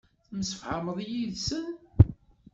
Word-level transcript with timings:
Temsefhameḍ 0.27 0.97
yid-sen. 1.09 1.69